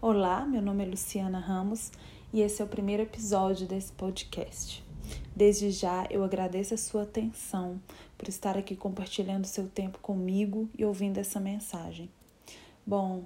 [0.00, 1.90] Olá, meu nome é Luciana Ramos
[2.32, 4.84] e esse é o primeiro episódio desse podcast.
[5.34, 7.82] Desde já eu agradeço a sua atenção
[8.16, 12.08] por estar aqui compartilhando seu tempo comigo e ouvindo essa mensagem.
[12.86, 13.24] Bom,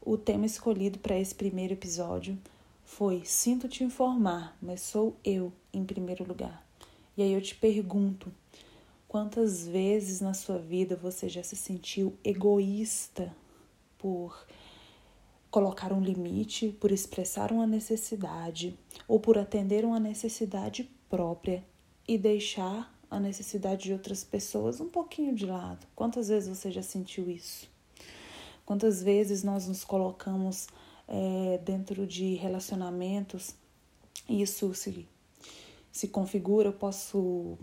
[0.00, 2.38] o tema escolhido para esse primeiro episódio
[2.82, 6.66] foi Sinto te informar, mas sou eu em primeiro lugar.
[7.14, 8.32] E aí eu te pergunto:
[9.06, 13.36] quantas vezes na sua vida você já se sentiu egoísta
[13.98, 14.46] por
[15.56, 18.78] colocar um limite, por expressar uma necessidade
[19.08, 21.64] ou por atender uma necessidade própria
[22.06, 25.86] e deixar a necessidade de outras pessoas um pouquinho de lado.
[25.96, 27.70] Quantas vezes você já sentiu isso?
[28.66, 30.66] Quantas vezes nós nos colocamos
[31.08, 33.54] é, dentro de relacionamentos
[34.28, 35.08] e isso se,
[35.90, 36.68] se configura?
[36.68, 37.56] Eu posso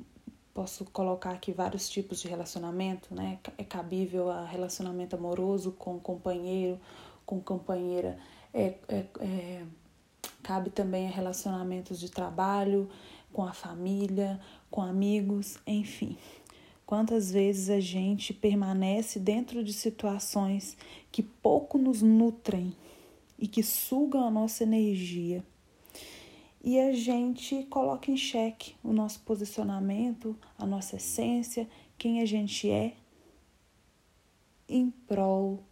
[0.51, 3.39] posso colocar aqui vários tipos de relacionamento, né?
[3.57, 6.79] É cabível a relacionamento amoroso com companheiro
[7.26, 8.18] com companheira,
[8.54, 9.66] é, é, é,
[10.41, 12.90] cabe também a relacionamentos de trabalho,
[13.32, 16.18] com a família, com amigos, enfim.
[16.85, 20.77] Quantas vezes a gente permanece dentro de situações
[21.12, 22.76] que pouco nos nutrem
[23.40, 25.43] e que sugam a nossa energia.
[26.63, 32.70] E a gente coloca em xeque o nosso posicionamento, a nossa essência, quem a gente
[32.70, 32.93] é,
[34.68, 35.63] em prol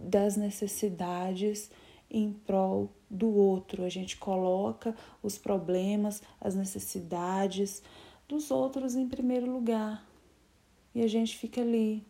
[0.00, 1.70] das necessidades
[2.10, 3.84] em prol do outro.
[3.84, 7.82] A gente coloca os problemas, as necessidades
[8.28, 10.06] dos outros em primeiro lugar.
[10.94, 12.04] E a gente fica ali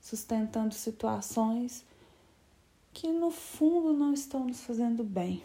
[0.00, 1.84] sustentando situações
[2.92, 5.42] que no fundo não estão nos fazendo bem.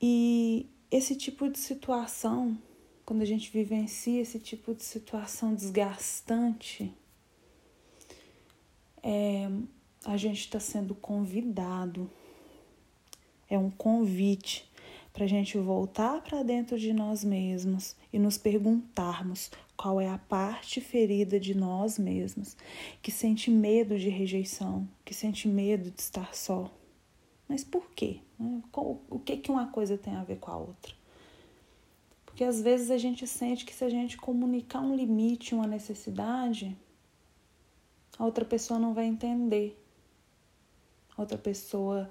[0.00, 2.58] E esse tipo de situação,
[3.04, 6.92] quando a gente vivencia esse tipo de situação desgastante,
[9.02, 9.50] é,
[10.04, 12.10] a gente está sendo convidado,
[13.48, 14.70] é um convite
[15.12, 20.18] para a gente voltar para dentro de nós mesmos e nos perguntarmos qual é a
[20.18, 22.56] parte ferida de nós mesmos
[23.02, 26.72] que sente medo de rejeição, que sente medo de estar só.
[27.48, 28.20] Mas por quê?
[29.10, 30.94] O que, que uma coisa tem a ver com a outra?
[32.24, 36.74] Porque às vezes a gente sente que se a gente comunicar um limite, uma necessidade,
[38.22, 39.76] a outra pessoa não vai entender.
[41.16, 42.08] A outra pessoa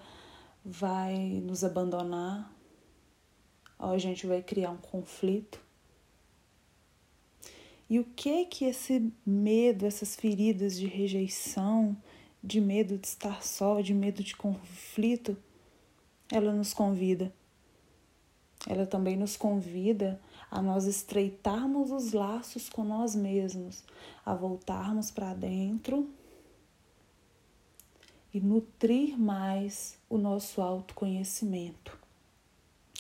[0.64, 2.54] vai nos abandonar,
[3.80, 5.58] ou a gente vai criar um conflito.
[7.90, 11.96] E o que que esse medo, essas feridas de rejeição,
[12.44, 15.38] de medo de estar só, de medo de conflito,
[16.30, 17.34] ela nos convida?
[18.68, 23.84] Ela também nos convida a nós estreitarmos os laços com nós mesmos,
[24.26, 26.10] a voltarmos para dentro
[28.34, 31.98] e nutrir mais o nosso autoconhecimento.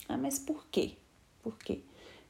[0.07, 0.97] Ah, mas por quê?
[1.41, 1.81] Por quê?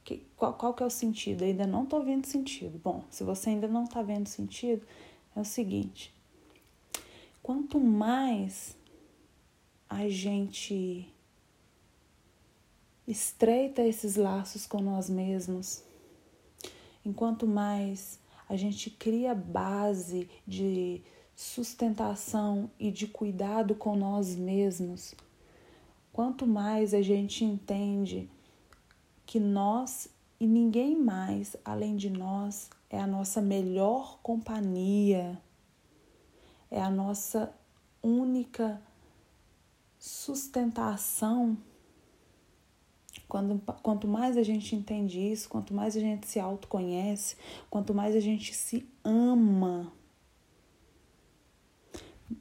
[0.04, 1.42] Que, qual, qual que é o sentido?
[1.42, 2.78] Eu ainda não estou vendo sentido.
[2.82, 4.86] Bom, se você ainda não está vendo sentido,
[5.34, 6.12] é o seguinte:
[7.42, 8.76] quanto mais
[9.88, 11.12] a gente
[13.06, 15.82] estreita esses laços com nós mesmos.
[17.04, 18.18] Enquanto mais
[18.48, 21.02] a gente cria base de
[21.34, 25.14] sustentação e de cuidado com nós mesmos,
[26.12, 28.30] quanto mais a gente entende
[29.26, 30.08] que nós
[30.38, 35.40] e ninguém mais além de nós é a nossa melhor companhia,
[36.70, 37.52] é a nossa
[38.02, 38.82] única
[39.98, 41.56] sustentação
[43.32, 47.34] quando, quanto mais a gente entende isso, quanto mais a gente se autoconhece,
[47.70, 49.90] quanto mais a gente se ama,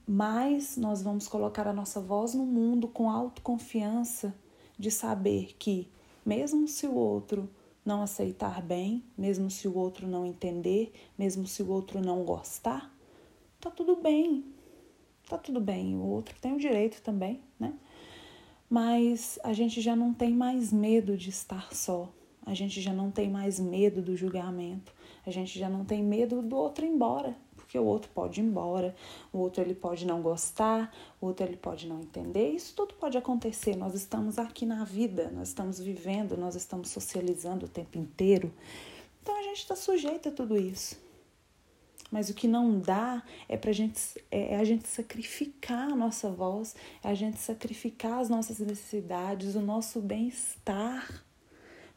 [0.05, 4.35] mais nós vamos colocar a nossa voz no mundo com autoconfiança
[4.77, 5.87] de saber que,
[6.25, 7.49] mesmo se o outro
[7.85, 12.93] não aceitar bem, mesmo se o outro não entender, mesmo se o outro não gostar,
[13.61, 14.43] tá tudo bem.
[15.29, 17.73] Tá tudo bem, o outro tem o direito também, né?
[18.71, 22.09] Mas a gente já não tem mais medo de estar só.
[22.45, 24.93] A gente já não tem mais medo do julgamento.
[25.25, 28.45] A gente já não tem medo do outro ir embora, porque o outro pode ir
[28.45, 28.95] embora,
[29.33, 32.51] o outro ele pode não gostar, o outro ele pode não entender.
[32.51, 33.75] Isso tudo pode acontecer.
[33.75, 38.53] Nós estamos aqui na vida, nós estamos vivendo, nós estamos socializando o tempo inteiro.
[39.21, 40.97] Então a gente está sujeito a tudo isso.
[42.11, 43.99] Mas o que não dá é pra gente
[44.29, 49.55] é, é a gente sacrificar a nossa voz, é a gente sacrificar as nossas necessidades,
[49.55, 51.23] o nosso bem-estar.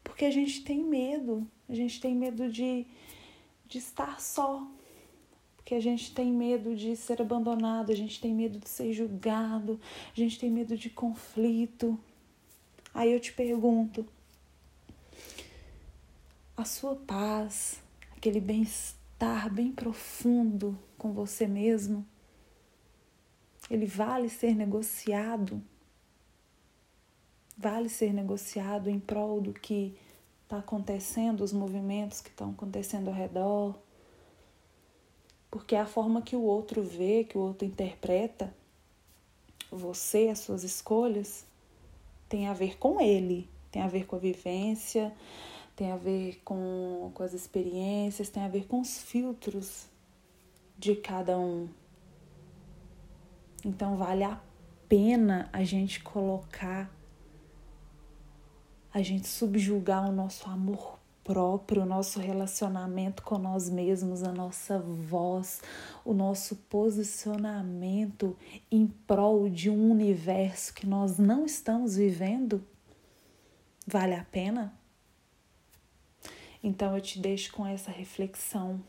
[0.01, 2.87] Porque a gente tem medo, a gente tem medo de,
[3.67, 4.65] de estar só.
[5.57, 9.77] porque a gente tem medo de ser abandonado, a gente tem medo de ser julgado,
[10.15, 11.99] a gente tem medo de conflito.
[12.93, 14.07] Aí eu te pergunto:
[16.55, 17.81] a sua paz,
[18.15, 19.04] aquele bem-estar
[19.51, 22.05] bem profundo com você mesmo,
[23.69, 25.61] ele vale ser negociado?
[27.57, 29.97] Vale ser negociado em prol do que
[30.43, 33.75] está acontecendo, os movimentos que estão acontecendo ao redor?
[35.55, 38.53] porque é a forma que o outro vê, que o outro interpreta
[39.71, 41.45] você, as suas escolhas,
[42.27, 45.13] tem a ver com ele, tem a ver com a vivência,
[45.75, 49.87] tem a ver com, com as experiências, tem a ver com os filtros
[50.77, 51.67] de cada um.
[53.63, 54.39] Então vale a
[54.87, 56.89] pena a gente colocar,
[58.93, 64.79] a gente subjugar o nosso amor próprio, o nosso relacionamento com nós mesmos, a nossa
[64.79, 65.61] voz,
[66.05, 68.37] o nosso posicionamento
[68.71, 72.63] em prol de um universo que nós não estamos vivendo?
[73.87, 74.84] Vale a pena?
[76.65, 78.83] Então eu te deixo com essa reflexão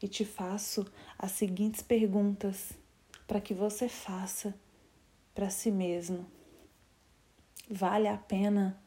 [0.00, 0.86] e te faço
[1.18, 2.72] as seguintes perguntas
[3.26, 4.54] para que você faça
[5.34, 6.24] para si mesmo.
[7.68, 8.80] Vale a pena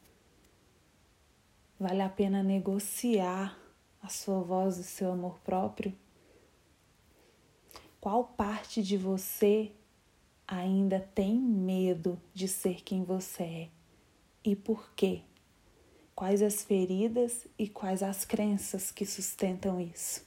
[1.78, 3.56] Vale a pena negociar
[4.02, 5.94] a sua voz, o seu amor próprio?
[8.00, 9.70] Qual parte de você
[10.46, 13.68] ainda tem medo de ser quem você é?
[14.42, 15.22] E por quê?
[16.18, 20.26] Quais as feridas e quais as crenças que sustentam isso?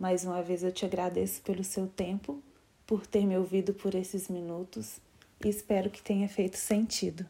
[0.00, 2.42] Mais uma vez eu te agradeço pelo seu tempo,
[2.84, 4.98] por ter me ouvido por esses minutos
[5.44, 7.24] e espero que tenha feito sentido.